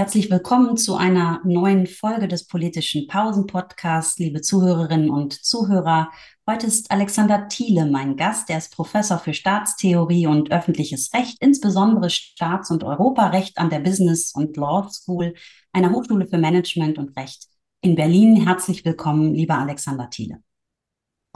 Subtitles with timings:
[0.00, 6.08] herzlich willkommen zu einer neuen Folge des politischen Pausen-Podcasts, liebe Zuhörerinnen und Zuhörer.
[6.48, 8.48] Heute ist Alexander Thiele mein Gast.
[8.48, 14.32] Er ist Professor für Staatstheorie und öffentliches Recht, insbesondere Staats- und Europarecht an der Business
[14.34, 15.34] und Law School,
[15.70, 17.48] einer Hochschule für Management und Recht
[17.82, 18.36] in Berlin.
[18.36, 20.38] Herzlich willkommen, lieber Alexander Thiele.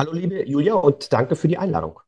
[0.00, 2.00] Hallo, liebe Julia, und danke für die Einladung.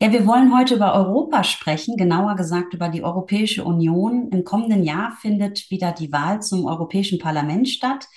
[0.00, 4.30] Ja, wir wollen heute über Europa sprechen, genauer gesagt über die Europäische Union.
[4.32, 8.08] Im kommenden Jahr findet wieder die Wahl zum Europäischen Parlament statt.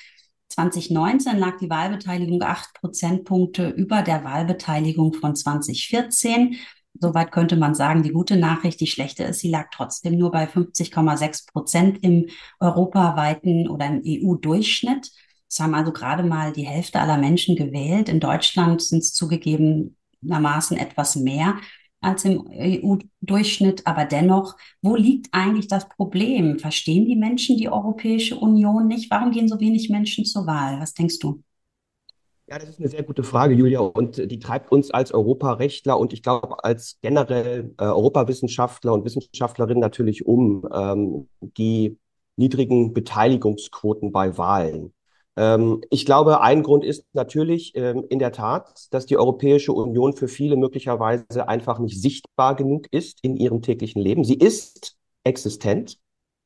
[0.49, 6.55] 2019 lag die Wahlbeteiligung acht Prozentpunkte über der Wahlbeteiligung von 2014.
[6.99, 10.45] Soweit könnte man sagen, die gute Nachricht, die schlechte ist, sie lag trotzdem nur bei
[10.45, 12.27] 50,6 Prozent im
[12.59, 15.12] europaweiten oder im EU-Durchschnitt.
[15.49, 18.09] Es haben also gerade mal die Hälfte aller Menschen gewählt.
[18.09, 21.57] In Deutschland sind es zugegeben zugegebenermaßen etwas mehr
[22.02, 23.88] als im EU-Durchschnitt.
[23.88, 26.59] Aber dennoch, wo liegt eigentlich das Problem?
[26.59, 29.09] Verstehen die Menschen die Europäische Union nicht?
[29.09, 30.79] Warum gehen so wenig Menschen zur Wahl?
[30.79, 31.41] Was denkst du?
[32.48, 36.13] Ja, das ist eine sehr gute Frage, Julia, und die treibt uns als Europarechtler und
[36.13, 41.98] ich glaube als generell äh, Europawissenschaftler und Wissenschaftlerinnen natürlich um ähm, die
[42.35, 44.93] niedrigen Beteiligungsquoten bei Wahlen.
[45.37, 50.13] Ähm, ich glaube, ein Grund ist natürlich ähm, in der Tat, dass die Europäische Union
[50.13, 54.23] für viele möglicherweise einfach nicht sichtbar genug ist in ihrem täglichen Leben.
[54.23, 55.99] Sie ist existent,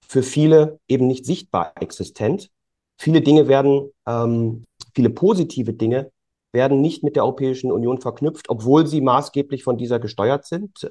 [0.07, 2.49] für viele eben nicht sichtbar existent.
[2.97, 6.11] Viele Dinge werden, ähm, viele positive Dinge
[6.51, 10.89] werden nicht mit der Europäischen Union verknüpft, obwohl sie maßgeblich von dieser gesteuert sind.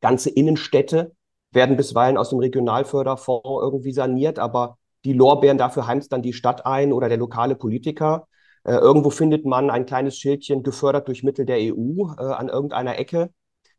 [0.00, 1.16] Ganze Innenstädte
[1.50, 6.66] werden bisweilen aus dem Regionalförderfonds irgendwie saniert, aber die Lorbeeren dafür heimst dann die Stadt
[6.66, 8.26] ein oder der lokale Politiker.
[8.64, 12.98] Äh, irgendwo findet man ein kleines Schildchen gefördert durch Mittel der EU äh, an irgendeiner
[12.98, 13.30] Ecke.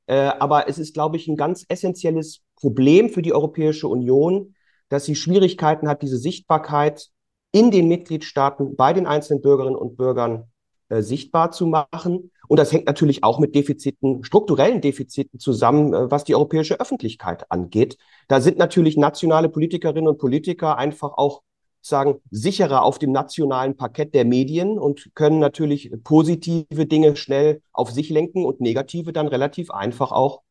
[0.06, 4.56] Äh, aber es ist, glaube ich, ein ganz essentielles Problem für die Europäische Union,
[4.88, 7.10] dass sie Schwierigkeiten hat, diese Sichtbarkeit
[7.52, 10.50] in den Mitgliedstaaten bei den einzelnen Bürgerinnen und Bürgern
[10.90, 12.32] äh, sichtbar zu machen.
[12.48, 17.52] Und das hängt natürlich auch mit Defiziten, strukturellen Defiziten zusammen, äh, was die europäische Öffentlichkeit
[17.52, 17.98] angeht.
[18.28, 21.42] Da sind natürlich nationale Politikerinnen und Politiker einfach auch
[21.82, 27.92] sagen, sicherer auf dem nationalen Parkett der Medien und können natürlich positive Dinge schnell auf
[27.92, 30.42] sich lenken und negative dann relativ einfach auch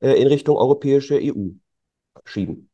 [0.00, 1.50] äh, in Richtung europäische EU
[2.24, 2.70] schieben.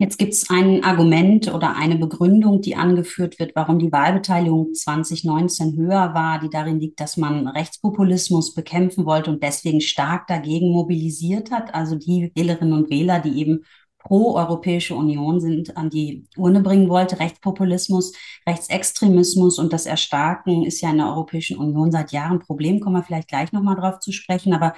[0.00, 5.76] Jetzt gibt es ein Argument oder eine Begründung, die angeführt wird, warum die Wahlbeteiligung 2019
[5.76, 11.50] höher war, die darin liegt, dass man Rechtspopulismus bekämpfen wollte und deswegen stark dagegen mobilisiert
[11.50, 11.74] hat.
[11.74, 13.66] Also die Wählerinnen und Wähler, die eben
[13.98, 17.20] pro Europäische Union sind, an die Urne bringen wollte.
[17.20, 18.14] Rechtspopulismus,
[18.48, 22.80] Rechtsextremismus und das Erstarken ist ja in der Europäischen Union seit Jahren Problem.
[22.80, 24.54] Kommen wir vielleicht gleich nochmal drauf zu sprechen.
[24.54, 24.72] Aber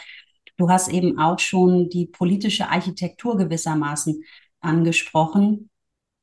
[0.56, 4.24] du hast eben auch schon die politische Architektur gewissermaßen
[4.62, 5.70] angesprochen.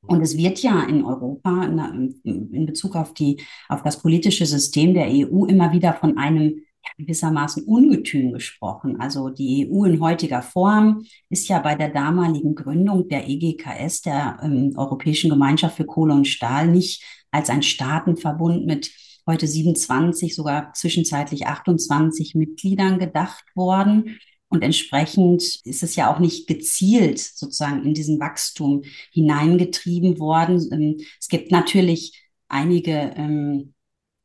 [0.02, 4.94] Und es wird ja in Europa in, in Bezug auf die, auf das politische System
[4.94, 6.62] der EU immer wieder von einem
[6.98, 9.00] gewissermaßen Ungetüm gesprochen.
[9.00, 14.40] Also die EU in heutiger Form ist ja bei der damaligen Gründung der EGKS, der
[14.42, 18.92] ähm, Europäischen Gemeinschaft für Kohle und Stahl, nicht als ein Staatenverbund mit
[19.28, 24.18] heute 27, sogar zwischenzeitlich 28 Mitgliedern gedacht worden,
[24.50, 30.68] und entsprechend ist es ja auch nicht gezielt sozusagen in diesen Wachstum hineingetrieben worden.
[30.72, 33.74] Ähm, es gibt natürlich einige ähm,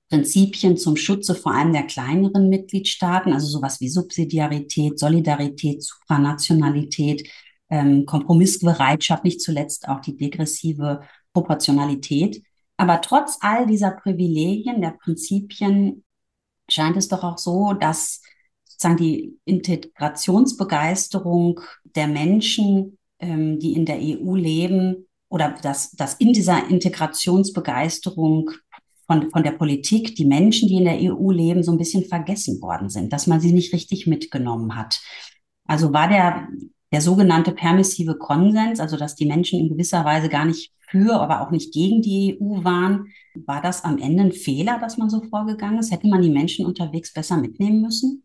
[0.09, 7.29] Prinzipien zum Schutze vor allem der kleineren Mitgliedstaaten, also sowas wie Subsidiarität, Solidarität, Supranationalität,
[7.69, 11.03] ähm, Kompromissbereitschaft, nicht zuletzt auch die degressive
[11.35, 12.43] Proportionalität.
[12.77, 16.03] Aber trotz all dieser Privilegien, der Prinzipien,
[16.71, 18.23] scheint es doch auch so, dass
[18.75, 26.33] sozusagen die Integrationsbegeisterung der Menschen, ähm, die in der EU leben, oder dass, dass in
[26.33, 28.51] dieser Integrationsbegeisterung
[29.07, 32.61] von, von der Politik die Menschen, die in der EU leben, so ein bisschen vergessen
[32.61, 35.01] worden sind, dass man sie nicht richtig mitgenommen hat.
[35.67, 36.49] Also war der,
[36.93, 41.41] der sogenannte permissive Konsens, also dass die Menschen in gewisser Weise gar nicht für, aber
[41.41, 43.07] auch nicht gegen die EU waren,
[43.47, 45.91] war das am Ende ein Fehler, dass man so vorgegangen ist?
[45.91, 48.24] Hätte man die Menschen unterwegs besser mitnehmen müssen?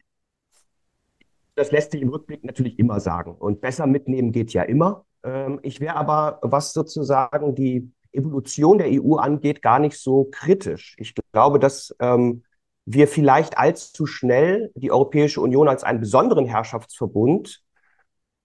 [1.60, 3.36] Das lässt sich im Rückblick natürlich immer sagen.
[3.36, 5.04] Und besser mitnehmen geht ja immer.
[5.24, 10.96] Ähm, ich wäre aber, was sozusagen die Evolution der EU angeht, gar nicht so kritisch.
[10.98, 12.44] Ich glaube, dass ähm,
[12.86, 17.62] wir vielleicht allzu schnell die Europäische Union als einen besonderen Herrschaftsverbund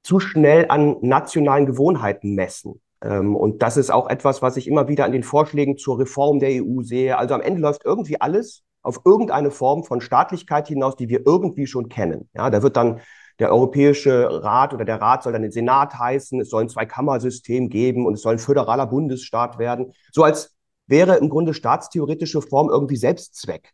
[0.03, 2.83] zu schnell an nationalen Gewohnheiten messen.
[3.01, 6.41] Ähm, und das ist auch etwas, was ich immer wieder an den Vorschlägen zur Reform
[6.41, 7.17] der EU sehe.
[7.17, 11.67] Also am Ende läuft irgendwie alles auf irgendeine Form von Staatlichkeit hinaus, die wir irgendwie
[11.67, 12.29] schon kennen.
[12.35, 13.01] Ja, da wird dann
[13.41, 17.69] der Europäische Rat oder der Rat soll dann den Senat heißen, es soll ein Zweikammersystem
[17.69, 19.93] geben und es soll ein föderaler Bundesstaat werden.
[20.13, 20.55] So als
[20.87, 23.73] wäre im Grunde staatstheoretische Form irgendwie Selbstzweck.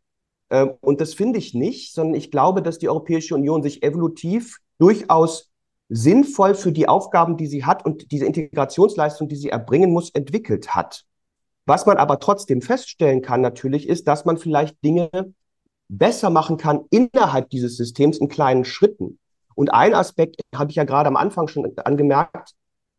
[0.48, 4.58] Ähm, und das finde ich nicht, sondern ich glaube, dass die Europäische Union sich evolutiv
[4.78, 5.50] durchaus
[5.88, 10.74] sinnvoll für die Aufgaben, die sie hat und diese Integrationsleistung, die sie erbringen muss, entwickelt
[10.74, 11.04] hat.
[11.66, 15.10] Was man aber trotzdem feststellen kann natürlich ist, dass man vielleicht Dinge
[15.88, 19.18] besser machen kann innerhalb dieses Systems in kleinen Schritten.
[19.54, 22.54] Und ein Aspekt habe ich ja gerade am Anfang schon angemerkt,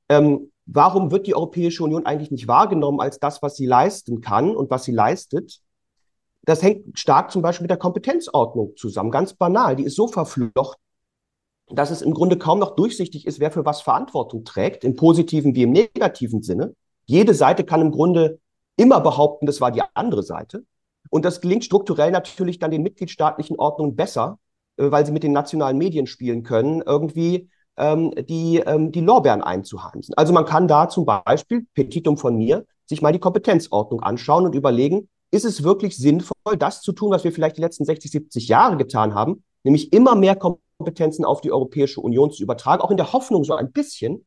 [0.10, 4.56] ähm, warum wird die Europäische Union eigentlich nicht wahrgenommen als das, was sie leisten kann
[4.56, 5.62] und was sie leistet?
[6.44, 9.76] Das hängt stark zum Beispiel mit der Kompetenzordnung zusammen, ganz banal.
[9.76, 10.82] Die ist so verflochten,
[11.70, 15.56] dass es im Grunde kaum noch durchsichtig ist, wer für was Verantwortung trägt, im positiven
[15.56, 16.76] wie im negativen Sinne.
[17.06, 18.40] Jede Seite kann im Grunde
[18.82, 20.66] immer behaupten, das war die andere Seite.
[21.12, 24.40] Und das gelingt strukturell natürlich dann den mitgliedstaatlichen Ordnungen besser,
[24.78, 29.44] äh, weil sie mit den nationalen Medien spielen können, irgendwie ähm, die, ähm, die Lorbeeren
[29.44, 30.16] einzuheimsen.
[30.18, 34.56] Also man kann da zum Beispiel, Petitum von mir, sich mal die Kompetenzordnung anschauen und
[34.56, 38.48] überlegen, ist es wirklich sinnvoll, das zu tun, was wir vielleicht die letzten 60, 70
[38.48, 42.98] Jahre getan haben, nämlich immer mehr Kompetenzen auf die Europäische Union zu übertragen, auch in
[42.98, 44.26] der Hoffnung so ein bisschen,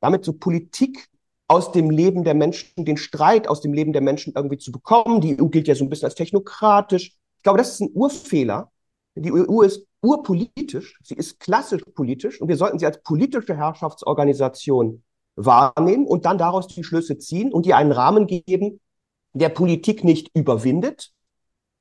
[0.00, 1.06] damit so Politik
[1.52, 5.20] aus dem Leben der Menschen, den Streit aus dem Leben der Menschen irgendwie zu bekommen.
[5.20, 7.14] Die EU gilt ja so ein bisschen als technokratisch.
[7.36, 8.72] Ich glaube, das ist ein Urfehler.
[9.16, 15.02] Die EU ist urpolitisch, sie ist klassisch politisch und wir sollten sie als politische Herrschaftsorganisation
[15.36, 18.80] wahrnehmen und dann daraus die Schlüsse ziehen und ihr einen Rahmen geben,
[19.34, 21.12] der Politik nicht überwindet.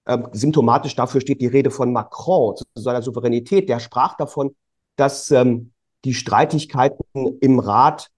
[0.06, 3.70] Ähm, symptomatisch dafür steht die Rede von Macron zu seiner Souveränität.
[3.70, 4.54] Der sprach davon,
[4.98, 5.72] dass ähm,
[6.04, 8.11] die Streitigkeiten im Rat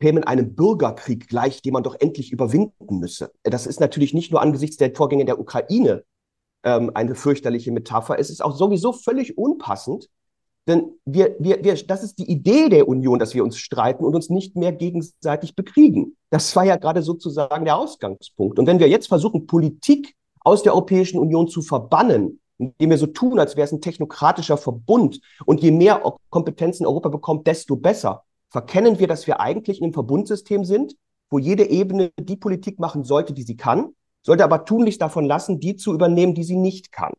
[0.00, 3.32] kämen einem Bürgerkrieg gleich, den man doch endlich überwinden müsse.
[3.42, 6.04] Das ist natürlich nicht nur angesichts der Vorgänge der Ukraine
[6.62, 8.18] ähm, eine fürchterliche Metapher.
[8.18, 10.08] Es ist auch sowieso völlig unpassend,
[10.68, 14.14] denn wir, wir, wir, das ist die Idee der Union, dass wir uns streiten und
[14.14, 16.16] uns nicht mehr gegenseitig bekriegen.
[16.30, 18.58] Das war ja gerade sozusagen der Ausgangspunkt.
[18.58, 23.06] Und wenn wir jetzt versuchen, Politik aus der Europäischen Union zu verbannen, indem wir so
[23.06, 28.24] tun, als wäre es ein technokratischer Verbund und je mehr Kompetenzen Europa bekommt, desto besser,
[28.50, 30.94] verkennen wir, dass wir eigentlich in einem Verbundsystem sind,
[31.30, 35.60] wo jede Ebene die Politik machen sollte, die sie kann, sollte aber tunlichst davon lassen,
[35.60, 37.12] die zu übernehmen, die sie nicht kann.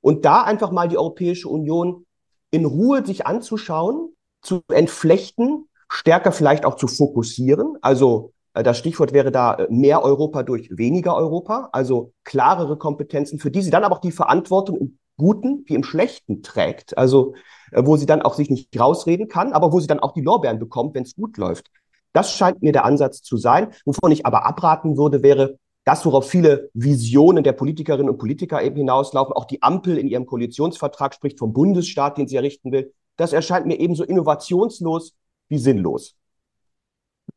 [0.00, 2.06] Und da einfach mal die Europäische Union
[2.50, 7.76] in Ruhe sich anzuschauen, zu entflechten, stärker vielleicht auch zu fokussieren.
[7.80, 13.38] Also äh, das Stichwort wäre da äh, mehr Europa durch weniger Europa, also klarere Kompetenzen,
[13.38, 16.96] für die sie dann aber auch die Verantwortung im Guten wie im Schlechten trägt.
[16.96, 17.34] Also
[17.72, 20.22] äh, wo sie dann auch sich nicht rausreden kann, aber wo sie dann auch die
[20.22, 21.70] Lorbeeren bekommt, wenn es gut läuft.
[22.14, 23.68] Das scheint mir der Ansatz zu sein.
[23.84, 28.76] Wovon ich aber abraten würde, wäre das, worauf viele Visionen der Politikerinnen und Politiker eben
[28.76, 29.32] hinauslaufen.
[29.34, 32.92] Auch die Ampel in ihrem Koalitionsvertrag spricht vom Bundesstaat, den sie errichten will.
[33.16, 35.14] Das erscheint mir ebenso innovationslos
[35.48, 36.17] wie sinnlos.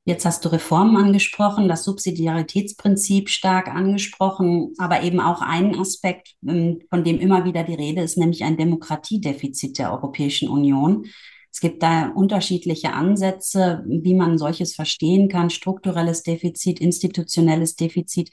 [0.04, 6.80] Jetzt hast du Reformen angesprochen, das Subsidiaritätsprinzip stark angesprochen, aber eben auch einen Aspekt, ähm,
[6.90, 11.06] von dem immer wieder die Rede ist, nämlich ein Demokratiedefizit der Europäischen Union.
[11.52, 18.32] Es gibt da unterschiedliche Ansätze, wie man solches verstehen kann, strukturelles Defizit, institutionelles Defizit.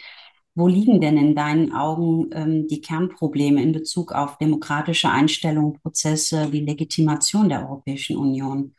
[0.55, 6.49] Wo liegen denn in deinen Augen ähm, die Kernprobleme in Bezug auf demokratische Einstellungen, Prozesse,
[6.50, 8.75] die Legitimation der Europäischen Union?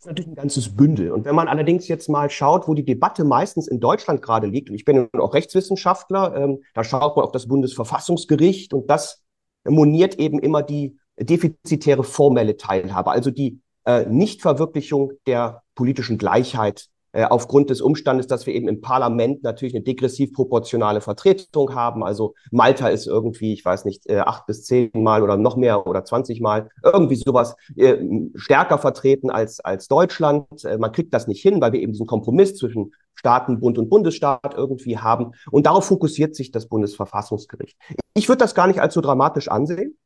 [0.00, 1.12] Ist natürlich ein ganzes Bündel.
[1.12, 4.70] Und wenn man allerdings jetzt mal schaut, wo die Debatte meistens in Deutschland gerade liegt,
[4.70, 9.22] und ich bin auch Rechtswissenschaftler, ähm, da schaut man auf das Bundesverfassungsgericht und das
[9.64, 17.70] moniert eben immer die defizitäre formelle Teilhabe, also die äh, Nichtverwirklichung der politischen Gleichheit aufgrund
[17.70, 22.04] des Umstandes, dass wir eben im Parlament natürlich eine degressiv proportionale Vertretung haben.
[22.04, 25.86] Also Malta ist irgendwie, ich weiß nicht, äh, acht bis zehn Mal oder noch mehr
[25.86, 27.96] oder zwanzig Mal irgendwie sowas äh,
[28.34, 30.64] stärker vertreten als, als Deutschland.
[30.64, 33.90] Äh, man kriegt das nicht hin, weil wir eben diesen Kompromiss zwischen Staaten, Bund und
[33.90, 35.32] Bundesstaat irgendwie haben.
[35.50, 37.76] Und darauf fokussiert sich das Bundesverfassungsgericht.
[38.14, 39.96] Ich würde das gar nicht so dramatisch ansehen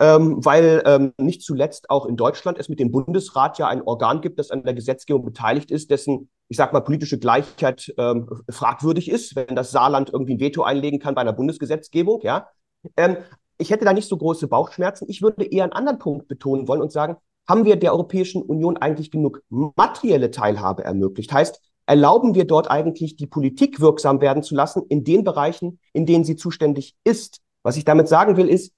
[0.00, 4.20] ähm, weil ähm, nicht zuletzt auch in Deutschland es mit dem Bundesrat ja ein Organ
[4.20, 9.10] gibt, das an der Gesetzgebung beteiligt ist, dessen, ich sag mal, politische Gleichheit ähm, fragwürdig
[9.10, 12.48] ist, wenn das Saarland irgendwie ein Veto einlegen kann bei einer Bundesgesetzgebung, ja.
[12.96, 13.16] Ähm,
[13.56, 15.06] ich hätte da nicht so große Bauchschmerzen.
[15.08, 17.16] Ich würde eher einen anderen Punkt betonen wollen und sagen,
[17.48, 21.32] haben wir der Europäischen Union eigentlich genug materielle Teilhabe ermöglicht?
[21.32, 26.06] Heißt, erlauben wir dort eigentlich die Politik wirksam werden zu lassen in den Bereichen, in
[26.06, 27.40] denen sie zuständig ist?
[27.62, 28.72] Was ich damit sagen will, ist,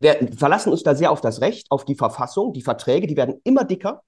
[0.00, 3.40] wir verlassen uns da sehr auf das Recht, auf die Verfassung, die Verträge, die werden
[3.44, 4.02] immer dicker.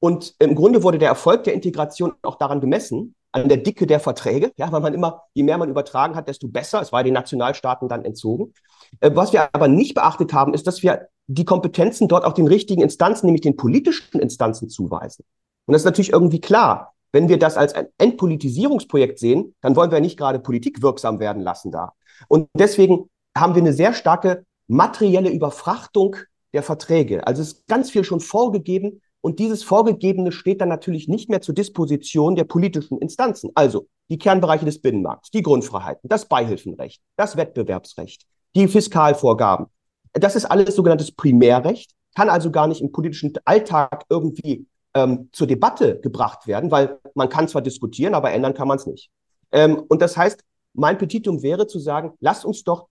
[0.00, 4.00] Und im Grunde wurde der Erfolg der Integration auch daran gemessen, an der Dicke der
[4.00, 6.80] Verträge, ja, weil man immer, je mehr man übertragen hat, desto besser.
[6.80, 8.52] Es war den Nationalstaaten dann entzogen.
[9.00, 12.48] Äh, was wir aber nicht beachtet haben, ist, dass wir die Kompetenzen dort auch den
[12.48, 15.24] richtigen Instanzen, nämlich den politischen Instanzen zuweisen.
[15.66, 16.94] Und das ist natürlich irgendwie klar.
[17.12, 21.70] Wenn wir das als ein Entpolitisierungsprojekt sehen, dann wollen wir nicht gerade politikwirksam werden lassen
[21.70, 21.92] da.
[22.28, 26.16] Und deswegen haben wir eine sehr starke materielle Überfrachtung
[26.52, 27.26] der Verträge.
[27.26, 31.40] Also es ist ganz viel schon vorgegeben und dieses Vorgegebene steht dann natürlich nicht mehr
[31.40, 33.50] zur Disposition der politischen Instanzen.
[33.54, 39.66] Also die Kernbereiche des Binnenmarkts, die Grundfreiheiten, das Beihilfenrecht, das Wettbewerbsrecht, die Fiskalvorgaben.
[40.12, 45.46] Das ist alles sogenanntes Primärrecht, kann also gar nicht im politischen Alltag irgendwie ähm, zur
[45.46, 49.10] Debatte gebracht werden, weil man kann zwar diskutieren, aber ändern kann man es nicht.
[49.52, 52.88] Ähm, und das heißt, mein Petitum wäre zu sagen, lasst uns doch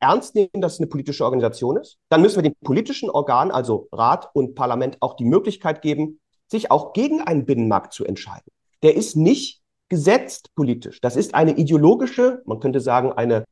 [0.00, 1.98] ernst nehmen, dass es eine politische Organisation ist.
[2.08, 6.70] Dann müssen wir den politischen Organen, also Rat und Parlament, auch die Möglichkeit geben, sich
[6.70, 8.50] auch gegen einen Binnenmarkt zu entscheiden.
[8.82, 11.00] Der ist nicht gesetzt politisch.
[11.00, 13.44] Das ist eine ideologische, man könnte sagen, eine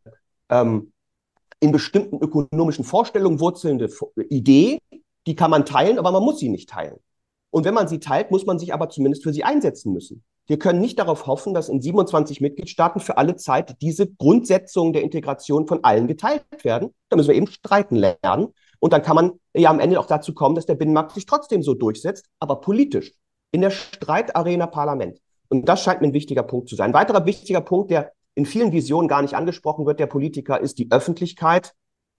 [0.48, 0.92] ähm,
[1.60, 3.90] in bestimmten ökonomischen Vorstellungen wurzelnde
[4.28, 4.78] Idee,
[5.26, 6.96] die kann man teilen, aber man muss sie nicht teilen.
[7.50, 10.24] Und wenn man sie teilt, muss man sich aber zumindest für sie einsetzen müssen.
[10.48, 15.02] Wir können nicht darauf hoffen, dass in 27 Mitgliedstaaten für alle Zeit diese Grundsetzungen der
[15.02, 16.94] Integration von allen geteilt werden.
[17.10, 18.54] Da müssen wir eben streiten lernen.
[18.80, 21.62] Und dann kann man ja am Ende auch dazu kommen, dass der Binnenmarkt sich trotzdem
[21.62, 23.12] so durchsetzt, aber politisch
[23.52, 25.20] in der Streitarena Parlament.
[25.50, 26.90] Und das scheint mir ein wichtiger Punkt zu sein.
[26.90, 30.78] Ein weiterer wichtiger Punkt, der in vielen Visionen gar nicht angesprochen wird, der Politiker, ist
[30.78, 31.74] die Öffentlichkeit.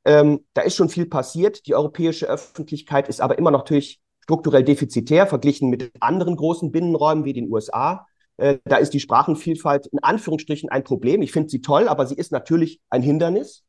[0.06, 1.66] Ähm, da ist schon viel passiert.
[1.66, 7.26] Die europäische Öffentlichkeit ist aber immer noch natürlich strukturell defizitär verglichen mit anderen großen Binnenräumen
[7.26, 8.06] wie den USA.
[8.40, 11.22] Äh, da ist die Sprachenvielfalt in Anführungsstrichen ein Problem.
[11.22, 13.64] Ich finde sie toll, aber sie ist natürlich ein Hindernis.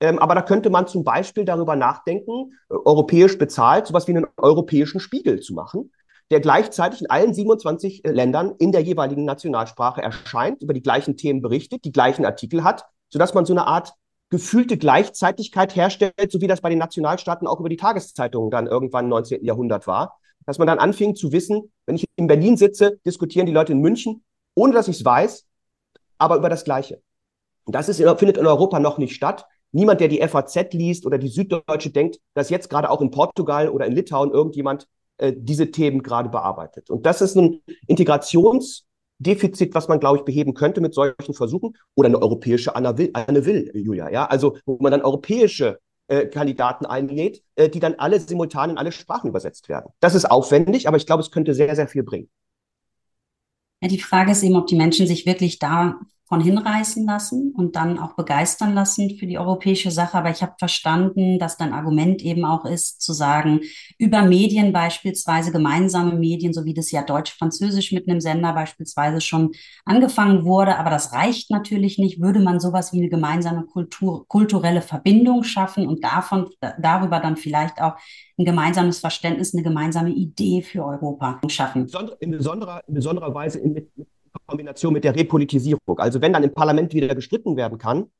[0.00, 4.26] Ähm, aber da könnte man zum Beispiel darüber nachdenken, äh, europäisch bezahlt, sowas wie einen
[4.36, 5.92] europäischen Spiegel zu machen,
[6.30, 11.16] der gleichzeitig in allen 27 äh, Ländern in der jeweiligen Nationalsprache erscheint, über die gleichen
[11.16, 13.92] Themen berichtet, die gleichen Artikel hat, sodass man so eine Art
[14.30, 19.04] gefühlte Gleichzeitigkeit herstellt, so wie das bei den Nationalstaaten auch über die Tageszeitungen dann irgendwann
[19.04, 19.44] im 19.
[19.44, 20.18] Jahrhundert war.
[20.46, 23.80] Dass man dann anfing zu wissen, wenn ich in Berlin sitze, diskutieren die Leute in
[23.80, 25.46] München, ohne dass ich es weiß,
[26.18, 27.00] aber über das Gleiche.
[27.64, 29.46] Und das ist, findet in Europa noch nicht statt.
[29.70, 33.68] Niemand, der die FAZ liest oder die Süddeutsche, denkt, dass jetzt gerade auch in Portugal
[33.68, 34.86] oder in Litauen irgendjemand
[35.18, 36.90] äh, diese Themen gerade bearbeitet.
[36.90, 38.82] Und das ist ein Integrations-
[39.22, 41.76] Defizit, was man, glaube ich, beheben könnte mit solchen Versuchen.
[41.94, 44.26] Oder eine europäische Anne Will, Anne Will Julia, ja.
[44.26, 45.78] Also, wo man dann europäische
[46.08, 49.92] äh, Kandidaten einlädt, äh, die dann alle simultan in alle Sprachen übersetzt werden.
[50.00, 52.28] Das ist aufwendig, aber ich glaube, es könnte sehr, sehr viel bringen.
[53.80, 56.00] Ja, die Frage ist eben, ob die Menschen sich wirklich da
[56.32, 60.16] von hinreißen lassen und dann auch begeistern lassen für die europäische Sache.
[60.16, 63.60] Aber ich habe verstanden, dass dein Argument eben auch ist, zu sagen,
[63.98, 69.50] über Medien beispielsweise, gemeinsame Medien, so wie das ja Deutsch-Französisch mit einem Sender beispielsweise schon
[69.84, 70.78] angefangen wurde.
[70.78, 72.18] Aber das reicht natürlich nicht.
[72.18, 76.48] Würde man sowas wie eine gemeinsame Kultur, kulturelle Verbindung schaffen und davon,
[76.80, 77.96] darüber dann vielleicht auch
[78.38, 81.86] ein gemeinsames Verständnis, eine gemeinsame Idee für Europa schaffen.
[82.20, 83.86] In besonderer, in besonderer Weise in,
[84.52, 85.98] Kombination mit der Repolitisierung.
[85.98, 88.10] Also wenn dann im Parlament wieder gestritten werden kann,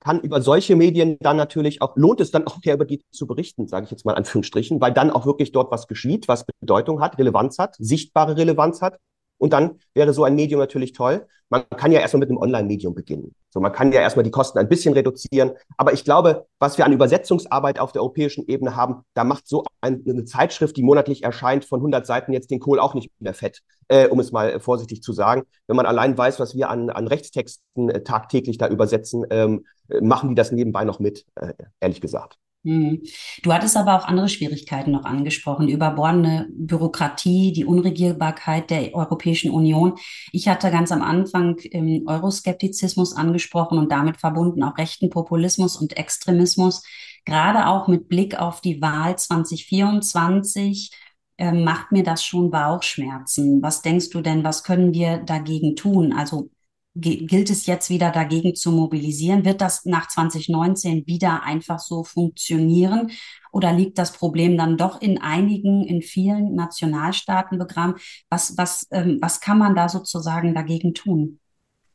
[0.00, 3.26] kann über solche Medien dann natürlich auch, lohnt es dann auch mehr über die zu
[3.26, 6.46] berichten, sage ich jetzt mal in Anführungsstrichen, weil dann auch wirklich dort was geschieht, was
[6.60, 8.98] Bedeutung hat, Relevanz hat, sichtbare Relevanz hat
[9.38, 11.26] und dann wäre so ein Medium natürlich toll.
[11.48, 13.34] Man kann ja erstmal mit einem Online-Medium beginnen.
[13.50, 15.52] So, man kann ja erstmal die Kosten ein bisschen reduzieren.
[15.76, 19.64] Aber ich glaube, was wir an Übersetzungsarbeit auf der europäischen Ebene haben, da macht so
[19.80, 23.34] ein, eine Zeitschrift, die monatlich erscheint, von 100 Seiten jetzt den Kohl auch nicht mehr
[23.34, 25.44] fett, äh, um es mal vorsichtig zu sagen.
[25.68, 30.00] Wenn man allein weiß, was wir an, an Rechtstexten äh, tagtäglich da übersetzen, ähm, äh,
[30.00, 32.38] machen die das nebenbei noch mit, äh, ehrlich gesagt.
[32.66, 33.02] Hm.
[33.44, 39.94] Du hattest aber auch andere Schwierigkeiten noch angesprochen, überbordene Bürokratie, die Unregierbarkeit der Europäischen Union.
[40.32, 45.96] Ich hatte ganz am Anfang ähm, Euroskeptizismus angesprochen und damit verbunden auch rechten Populismus und
[45.96, 46.82] Extremismus.
[47.24, 50.90] Gerade auch mit Blick auf die Wahl 2024
[51.38, 53.62] äh, macht mir das schon Bauchschmerzen.
[53.62, 56.12] Was denkst du denn, was können wir dagegen tun?
[56.12, 56.50] Also
[56.96, 59.44] gilt es jetzt wieder dagegen zu mobilisieren?
[59.44, 63.10] Wird das nach 2019 wieder einfach so funktionieren?
[63.52, 67.94] Oder liegt das Problem dann doch in einigen, in vielen Nationalstaaten begraben?
[68.30, 71.38] Was, was, ähm, was kann man da sozusagen dagegen tun?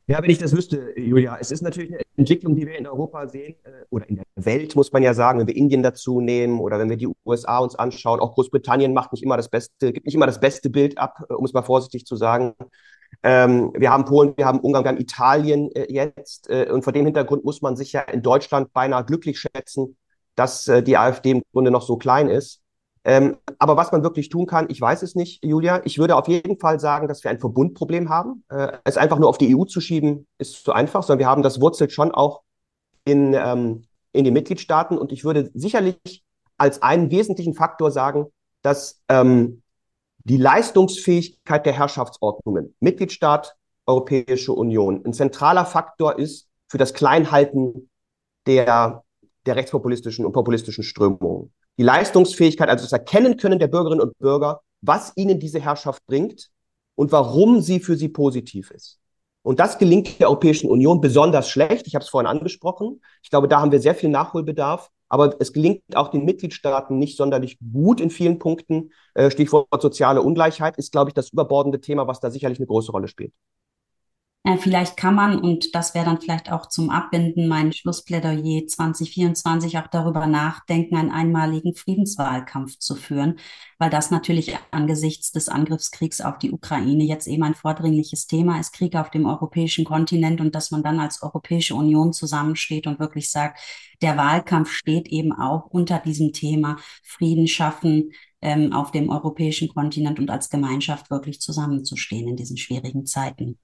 [0.07, 3.27] Ja, wenn ich das wüsste, Julia, es ist natürlich eine Entwicklung, die wir in Europa
[3.27, 6.59] sehen, äh, oder in der Welt, muss man ja sagen, wenn wir Indien dazu nehmen
[6.59, 10.05] oder wenn wir die USA uns anschauen, auch Großbritannien macht nicht immer das beste, gibt
[10.05, 12.53] nicht immer das beste Bild ab, äh, um es mal vorsichtig zu sagen.
[13.23, 16.49] Ähm, wir haben Polen, wir haben Ungarn, wir haben Italien äh, jetzt.
[16.49, 19.97] Äh, und vor dem Hintergrund muss man sich ja in Deutschland beinahe glücklich schätzen,
[20.35, 22.61] dass äh, die AfD im Grunde noch so klein ist.
[23.03, 25.81] Ähm, aber was man wirklich tun kann, ich weiß es nicht, Julia.
[25.85, 28.43] Ich würde auf jeden Fall sagen, dass wir ein Verbundproblem haben.
[28.49, 31.41] Äh, es einfach nur auf die EU zu schieben, ist zu einfach, sondern wir haben
[31.41, 32.41] das wurzelt schon auch
[33.05, 34.97] in, ähm, in den Mitgliedstaaten.
[34.97, 36.23] Und ich würde sicherlich
[36.57, 38.27] als einen wesentlichen Faktor sagen,
[38.61, 39.60] dass ähm,
[40.23, 47.89] die Leistungsfähigkeit der Herrschaftsordnungen, Mitgliedstaat, Europäische Union, ein zentraler Faktor ist für das Kleinhalten
[48.45, 49.03] der,
[49.45, 51.51] der rechtspopulistischen und populistischen Strömungen.
[51.77, 56.49] Die Leistungsfähigkeit, also das Erkennen können der Bürgerinnen und Bürger, was ihnen diese Herrschaft bringt
[56.95, 58.99] und warum sie für sie positiv ist.
[59.43, 61.87] Und das gelingt der Europäischen Union besonders schlecht.
[61.87, 63.01] Ich habe es vorhin angesprochen.
[63.23, 64.91] Ich glaube, da haben wir sehr viel Nachholbedarf.
[65.11, 68.91] Aber es gelingt auch den Mitgliedstaaten nicht sonderlich gut in vielen Punkten.
[69.13, 72.93] Äh, Stichwort soziale Ungleichheit ist, glaube ich, das überbordende Thema, was da sicherlich eine große
[72.93, 73.33] Rolle spielt.
[74.43, 79.77] Äh, vielleicht kann man, und das wäre dann vielleicht auch zum Abbinden mein Schlussplädoyer 2024,
[79.77, 83.37] auch darüber nachdenken, einen einmaligen Friedenswahlkampf zu führen,
[83.77, 88.73] weil das natürlich angesichts des Angriffskriegs auf die Ukraine jetzt eben ein vordringliches Thema ist,
[88.73, 93.29] Krieg auf dem europäischen Kontinent und dass man dann als Europäische Union zusammensteht und wirklich
[93.29, 93.59] sagt,
[94.01, 100.17] der Wahlkampf steht eben auch unter diesem Thema Frieden schaffen, ähm, auf dem europäischen Kontinent
[100.17, 103.59] und als Gemeinschaft wirklich zusammenzustehen in diesen schwierigen Zeiten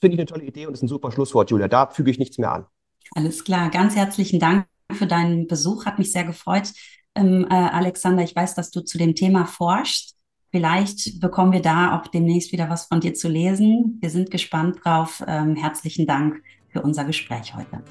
[0.00, 1.68] finde ich eine tolle Idee und ist ein super Schlusswort, Julia.
[1.68, 2.66] Da füge ich nichts mehr an.
[3.14, 3.70] Alles klar.
[3.70, 5.86] Ganz herzlichen Dank für deinen Besuch.
[5.86, 6.72] Hat mich sehr gefreut.
[7.14, 10.16] Ähm, äh, Alexander, ich weiß, dass du zu dem Thema forschst.
[10.50, 13.98] Vielleicht bekommen wir da auch demnächst wieder was von dir zu lesen.
[14.00, 15.22] Wir sind gespannt drauf.
[15.26, 17.82] Ähm, herzlichen Dank für unser Gespräch heute.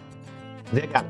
[0.71, 1.07] Sehr gerne.